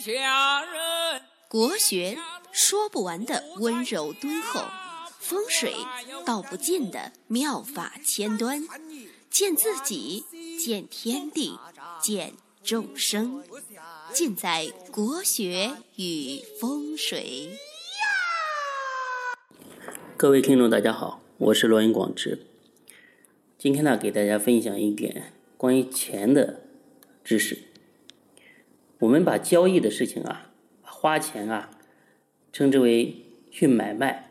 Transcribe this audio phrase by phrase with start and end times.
[0.00, 1.22] 下人。
[1.46, 2.16] 国学
[2.52, 4.64] 说不完的温柔敦厚，
[5.18, 5.74] 风水
[6.24, 8.66] 道不尽的妙法千端，
[9.28, 10.24] 见自己，
[10.58, 11.58] 见天地，
[12.00, 12.32] 见
[12.64, 13.44] 众生，
[14.12, 17.58] 尽在国学与风水。
[20.16, 22.46] 各位听众，大家好，我是罗云广志。
[23.58, 26.62] 今天呢，给大家分享一点关于钱的
[27.22, 27.69] 知识。
[29.00, 30.52] 我们把交易的事情啊，
[30.82, 31.70] 花钱啊，
[32.52, 33.16] 称之为
[33.50, 34.30] 去买卖。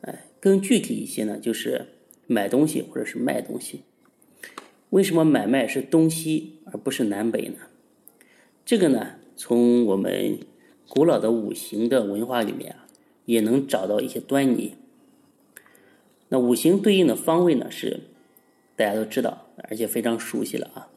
[0.00, 1.86] 哎，更具体一些呢，就是
[2.26, 3.82] 买东西或者是卖东西。
[4.90, 7.58] 为什么买卖是东西而不是南北呢？
[8.64, 10.38] 这个呢，从我们
[10.88, 12.86] 古老的五行的文化里面啊，
[13.26, 14.74] 也能找到一些端倪。
[16.28, 18.00] 那五行对应的方位呢是。
[18.78, 20.90] 大家都知道，而且非常熟悉了啊。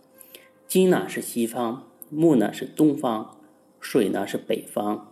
[0.68, 3.38] 金呢是西方，木呢是东方，
[3.80, 5.08] 水呢是北方，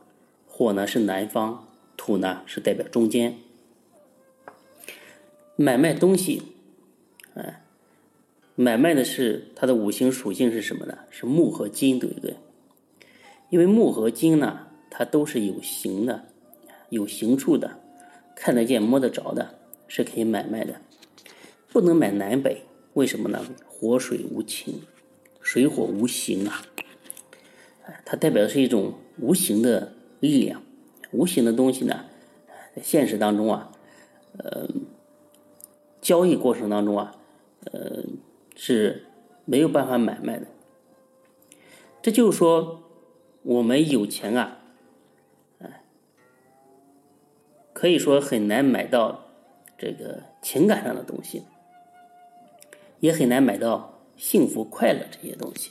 [0.48, 3.38] 火呢是南方，土呢是代表中间。
[5.56, 6.42] 买卖东西，
[7.36, 7.64] 哎，
[8.56, 11.00] 买卖的是它的五行属性是什么呢？
[11.10, 12.36] 是木和金，对不对？
[13.50, 16.26] 因为木和金呢，它都是有形的，
[16.90, 17.80] 有形处的，
[18.36, 19.56] 看得见、摸得着的，
[19.88, 20.82] 是可以买卖的。
[21.72, 23.46] 不能买南北，为什么呢？
[23.68, 24.82] 火水无情，
[25.42, 26.64] 水火无形啊！
[28.06, 30.62] 它代表的是一种无形的力量，
[31.12, 32.06] 无形的东西呢，
[32.76, 33.72] 在现实当中啊，
[34.38, 34.68] 呃，
[36.02, 37.16] 交易过程当中啊，
[37.72, 38.04] 呃，
[38.56, 39.06] 是
[39.46, 40.48] 没有办法买卖的。
[42.02, 42.84] 这就是说，
[43.44, 44.60] 我们有钱啊，
[45.60, 45.84] 哎，
[47.74, 49.26] 可以说很难买到
[49.78, 51.44] 这个情感上的东西。
[53.00, 55.70] 也很难买到幸福快乐这些东西。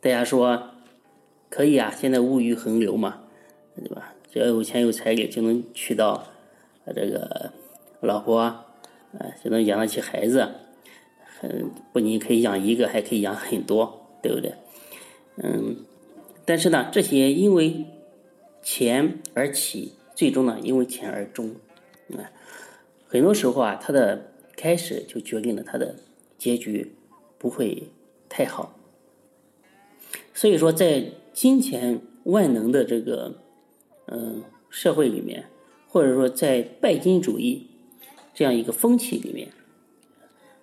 [0.00, 0.70] 大家说
[1.48, 1.92] 可以啊？
[1.96, 3.22] 现在物欲横流嘛，
[3.76, 4.14] 对吧？
[4.30, 6.26] 只要有钱有财力，就能娶到
[6.86, 7.52] 这个
[8.00, 8.64] 老婆，啊，
[9.42, 10.48] 就能养得起孩子。
[11.38, 14.54] 很不仅可以养一个，还可以养很多，对不对？
[15.36, 15.84] 嗯。
[16.44, 17.84] 但是呢，这些因为
[18.62, 21.54] 钱而起，最终呢，因为钱而终。
[22.16, 22.30] 啊，
[23.06, 24.26] 很多时候啊，他的。
[24.56, 25.96] 开始就决定了他的
[26.36, 26.94] 结局
[27.38, 27.84] 不会
[28.28, 28.74] 太好，
[30.40, 33.42] 所以说在金钱万能的这个
[34.06, 35.50] 嗯社会里面，
[35.86, 37.66] 或者说在拜金主义
[38.32, 39.48] 这样一个风气里面，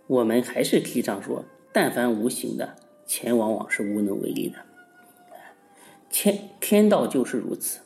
[0.07, 4.55] 我们还是提倡说，但凡无形的钱，往往是无能为力的。
[6.09, 7.81] 天天道就是如此，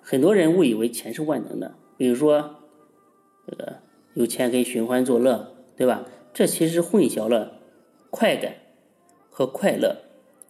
[0.00, 2.62] 很多人误以为钱是万能的，比如说
[3.46, 3.74] 这个。
[4.14, 6.06] 有钱可以寻欢作乐，对吧？
[6.32, 7.60] 这其实混淆了
[8.10, 8.56] 快感
[9.42, 10.04] 和快乐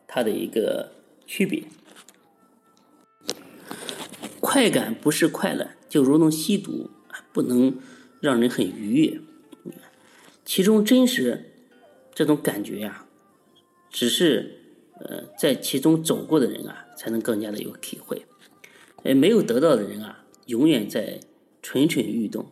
[0.07, 0.93] 它的一个
[1.27, 1.65] 区别。
[4.39, 6.91] 快感不是快乐，就如同吸毒，
[7.33, 7.79] 不能
[8.21, 9.21] 让人很愉悦。
[10.45, 11.53] 其中真实
[12.15, 13.07] 这种感觉呀，
[13.89, 14.59] 只是
[15.01, 18.27] 呃在其中走过的人啊，才能更加的有体会。
[19.05, 21.21] 呃，没有得到的人啊，永远在
[21.63, 22.47] 蠢蠢欲动。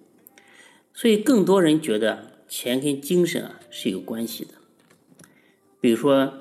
[0.95, 4.55] 所以，更多人觉得钱跟精神啊是有关系的。
[5.81, 6.33] 比如说，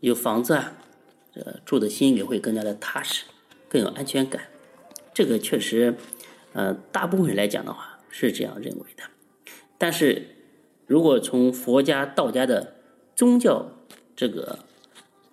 [0.00, 0.72] 有房子啊，
[1.34, 3.24] 呃住的心里会更加的踏实，
[3.68, 4.48] 更有安全感。
[5.12, 5.96] 这个确实，
[6.52, 9.04] 呃，大部分人来讲的话是这样认为的。
[9.76, 10.36] 但是，
[10.86, 12.76] 如果从佛家、道家的
[13.14, 13.70] 宗教
[14.16, 14.60] 这个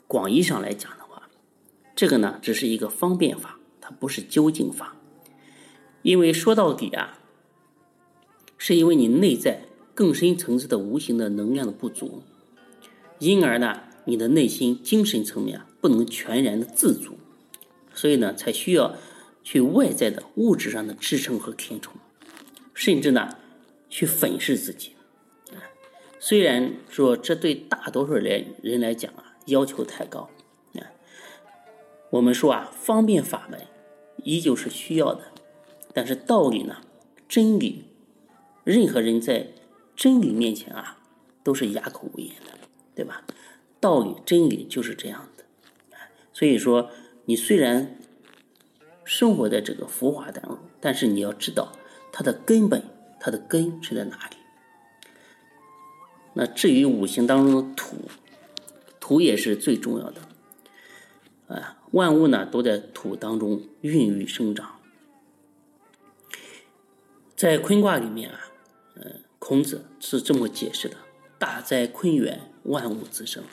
[0.07, 1.29] 广义上来讲的话，
[1.95, 4.95] 这个呢只是一个方便法，它不是究竟法。
[6.01, 7.19] 因为说到底啊。
[8.57, 12.23] 是因为你内在更深层次的无形的能量的不足，
[13.20, 17.18] 因而呢，你的内心精神层面啊不能全然的自足，
[17.94, 18.96] 所以呢，才需要
[19.44, 21.94] 去外在的物质上的支撑和填充，
[22.74, 23.38] 甚至呢，
[23.90, 24.92] 去粉饰自己。
[26.20, 30.30] 虽然说这对大多数人人来讲啊要求太高
[30.74, 30.82] 啊，
[32.09, 33.61] 我们说啊方便法门
[34.23, 35.26] 依旧是需要的，
[35.94, 36.78] 但是道理呢，
[37.29, 37.85] 真理。
[38.64, 39.50] 任何人在
[39.96, 40.97] 真理面前啊，
[41.44, 42.65] 都是哑口无言的，
[42.96, 43.24] 对吧？
[43.82, 45.44] 道理、真理就是这样的。
[46.34, 46.90] 所以说，
[47.26, 47.97] 你虽然
[49.03, 51.74] 生活在这个浮华当中，但是你要知道
[52.12, 52.84] 它的根本，
[53.20, 54.38] 它的根是在哪里。
[56.34, 57.97] 那至于五行当中的土，
[59.00, 60.22] 土也是最重要的。
[61.47, 64.80] 啊，万物呢都在土当中孕育生长。
[67.36, 68.40] 在坤卦里面啊。
[68.97, 70.96] 嗯，孔子是这么解释的
[71.37, 73.43] ：“大哉坤元，万物滋生。”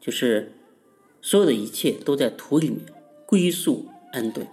[0.00, 0.52] 就是
[1.22, 2.80] 所有的一切都在土里面
[3.26, 4.46] 归宿安顿。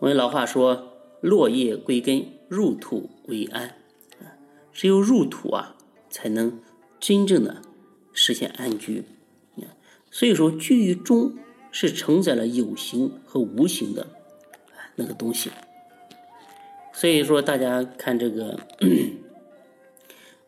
[0.00, 0.92] 我们老话说
[1.22, 3.76] ：“落叶归根，入土为安。”
[4.72, 5.76] 只有入土啊，
[6.08, 6.60] 才能
[6.98, 7.62] 真正的
[8.12, 9.04] 实现安居。
[10.10, 11.34] 所以说，居于中
[11.70, 14.06] 是承载了有形和无形的
[14.96, 15.50] 那个东西。
[16.92, 18.58] 所以说，大家看这个，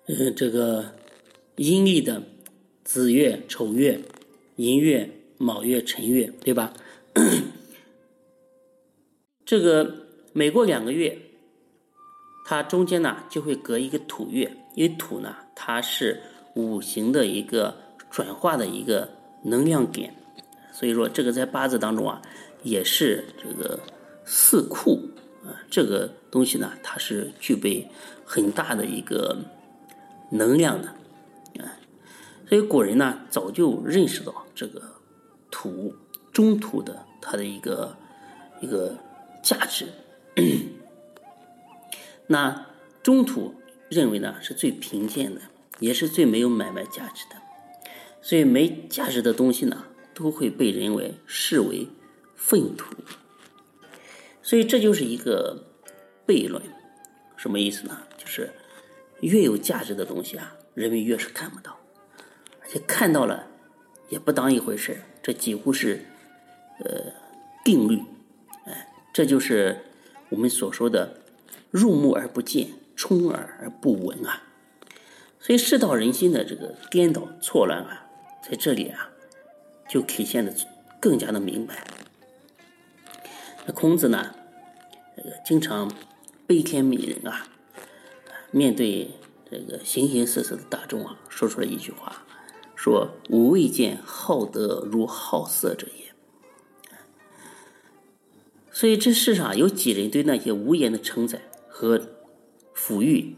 [0.07, 0.85] 呃，这个
[1.57, 2.23] 阴历的
[2.83, 3.99] 子月、丑月、
[4.57, 5.09] 寅月、
[5.39, 6.75] 卯月、辰月，对吧？
[9.47, 11.17] 这个每过两个月，
[12.45, 16.21] 它中间呢就会隔一个土月，因为土呢它是
[16.55, 17.75] 五行的一个
[18.11, 19.09] 转化的一个
[19.43, 20.15] 能量点，
[20.71, 22.21] 所以说这个在八字当中啊
[22.63, 23.81] 也是这个
[24.27, 25.01] 四库。
[25.45, 27.87] 啊，这个东西呢，它是具备
[28.25, 29.37] 很大的一个
[30.35, 30.89] 能量的，
[31.63, 31.79] 啊，
[32.49, 34.83] 所以古人呢早就认识到这个
[35.51, 35.95] 土
[36.33, 37.97] 中土的它的一个
[38.61, 38.99] 一个
[39.43, 39.87] 价值。
[42.27, 42.67] 那
[43.03, 43.55] 中土
[43.89, 45.41] 认为呢是最贫贱的，
[45.79, 47.37] 也是最没有买卖价值的，
[48.21, 49.85] 所以没价值的东西呢
[50.15, 51.87] 都会被人为视为
[52.35, 52.97] 粪土。
[54.43, 55.65] 所以这就是一个
[56.27, 56.63] 悖论，
[57.37, 57.99] 什么意思呢？
[58.19, 58.53] 就是
[59.25, 61.79] 越有价值的东西啊，人们越是看不到，
[62.63, 63.47] 而且看到了
[64.09, 66.05] 也不当一回事这几乎是
[66.81, 67.13] 呃
[67.65, 68.03] 定律，
[68.67, 69.85] 哎，这就是
[70.29, 71.21] 我们所说的
[71.71, 74.43] 入目而不见，充耳而不闻啊。
[75.41, 78.07] 所以世道人心的这个颠倒错乱啊，
[78.43, 79.11] 在这里啊
[79.89, 80.55] 就体现的
[81.01, 81.85] 更加的明白。
[83.67, 84.35] 那孔子呢，
[85.17, 85.91] 这个经常
[86.47, 87.47] 悲天悯人啊，
[88.55, 89.11] 面对
[89.51, 92.25] 这个形形色色的大众啊，说出了一句话，
[92.77, 96.15] 说：“吾未见好德如好色者也。”
[98.71, 102.01] 所以这世上有几人对那些无言的承载和
[102.77, 103.35] 抚育，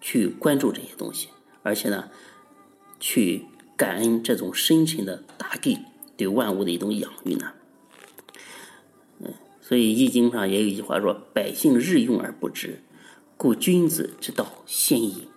[0.00, 1.30] 去关注这些东西，
[1.64, 2.08] 而且呢，
[3.00, 3.46] 去
[3.76, 5.80] 感恩这种深沉的大地
[6.16, 7.54] 对万物的一种养育呢？
[9.60, 12.80] 所以《易经》上也有一句话说：“百姓日用而不知，
[13.38, 15.28] 故君子之道先矣。”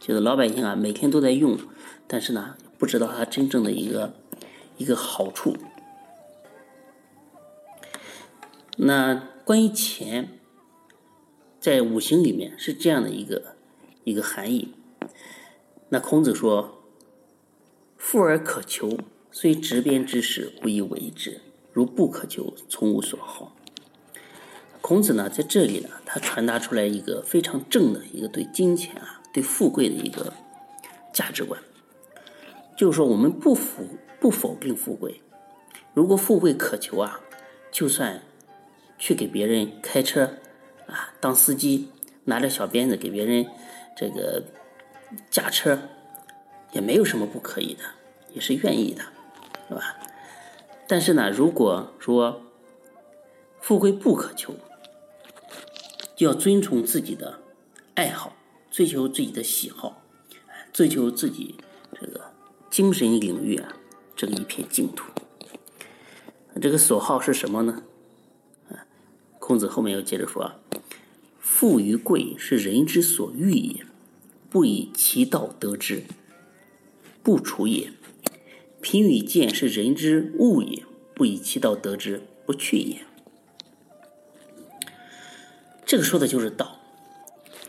[0.00, 1.58] 就是老百姓啊，每天都在用，
[2.06, 4.14] 但是呢，不知道它真正的一个
[4.78, 5.54] 一个好处。
[8.78, 10.38] 那关于钱，
[11.60, 13.56] 在五行里面是这样的一个
[14.04, 14.72] 一个含义。
[15.90, 16.84] 那孔子说
[17.98, 18.98] ：“富而可求，
[19.30, 21.42] 虽执鞭之事，不以为之。”
[21.72, 23.54] 如不可求，从无所好。
[24.80, 30.32] 孔子呢，在这里呢，他传达出来一个非常正的一个对金钱啊、对富贵的一个
[31.12, 31.60] 价值观，
[32.76, 33.82] 就是说，我们不否
[34.20, 35.20] 不否定富贵。
[35.94, 37.20] 如果富贵可求啊，
[37.70, 38.22] 就算
[38.98, 40.24] 去给别人开车
[40.86, 41.88] 啊，当司机，
[42.24, 43.46] 拿着小鞭子给别人
[43.96, 44.44] 这个
[45.28, 45.78] 驾车，
[46.72, 47.80] 也没有什么不可以的，
[48.32, 49.02] 也是愿意的，
[49.68, 49.96] 是吧？
[50.86, 52.40] 但是呢，如果说
[53.60, 54.54] 富贵不可求，
[56.18, 57.40] 就要遵从自己的
[57.94, 58.36] 爱好，
[58.72, 60.02] 追求自己的喜好，
[60.72, 61.54] 追求自己
[61.94, 62.32] 这个
[62.68, 63.76] 精神领域啊，
[64.16, 65.12] 这个一片净土。
[66.60, 67.84] 这个所好是什么呢？
[68.68, 68.84] 啊，
[69.38, 70.56] 孔子后面又接着说啊
[71.38, 73.86] ：“富与贵是人之所欲也，
[74.50, 76.02] 不以其道得之，
[77.22, 77.92] 不处也。”
[78.82, 80.84] 贫与贱是人之物也，
[81.14, 83.06] 不以其道得之，不去也。
[85.88, 86.76] 这个说的就是道。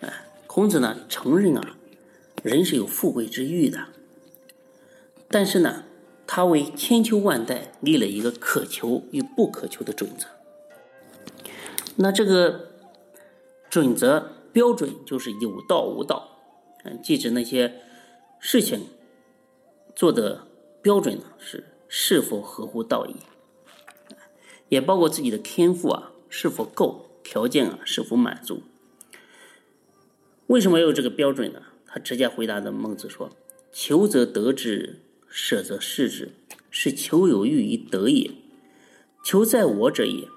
[0.02, 1.78] 哎，孔子呢承认啊，
[2.44, 3.86] 人是有富贵之欲的，
[5.30, 5.86] 但是呢，
[6.28, 10.28] 他为千秋万代立了一个可求与不可求的准则。
[11.96, 12.72] 那这个
[13.70, 16.42] 准则标准就是有道无道，
[16.84, 17.82] 嗯，即指那些
[18.40, 18.88] 事情
[19.96, 20.46] 做的。
[20.82, 23.18] 标准呢是是否合乎道义，
[24.70, 28.64] 也包括自己的天赋啊是否够，条件啊是否满足。
[30.48, 31.62] 为什么要有这个标准呢？
[31.86, 33.38] 他直接回答的孟子说
[33.72, 36.32] ：“求则得之，舍则失之，
[36.72, 38.32] 是求有欲于得也。
[39.24, 40.28] 求在我者也，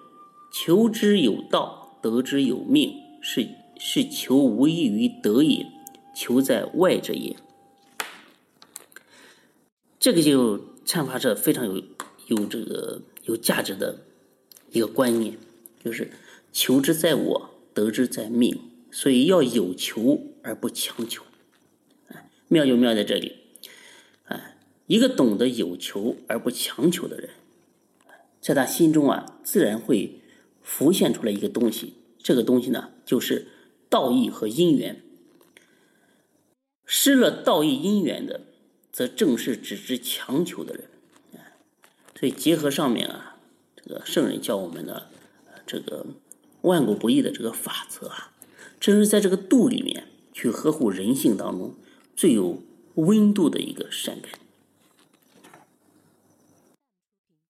[0.53, 5.67] 求之有道，得之有命，是是求无益于得也。
[6.15, 7.35] 求在外者也。”
[9.99, 11.83] 这个就阐发着非常有
[12.27, 14.01] 有这个有价值的
[14.71, 15.39] 一个观念，
[15.83, 16.11] 就是
[16.52, 21.25] 求之在我，得之在命，所以要有求而不强求。
[22.09, 23.38] 哎，妙就妙在这里，
[24.25, 27.30] 哎，一个懂得有求而不强求的人，
[28.40, 30.21] 在他心中啊，自然会
[30.62, 31.94] 浮现出来一个东西。
[32.23, 33.49] 这个东西呢，就是
[33.88, 35.02] 道义和因缘。
[36.85, 38.42] 失了道义因缘的，
[38.92, 40.85] 则正是只知强求的人。
[42.14, 43.38] 所以结合上面啊，
[43.75, 45.09] 这个圣人教我们的
[45.66, 46.06] 这个
[46.62, 48.33] 万古不易的这个法则啊，
[48.81, 51.75] 正是在这个度里面去呵护人性当中
[52.16, 52.62] 最有
[52.95, 54.31] 温度的一个善根。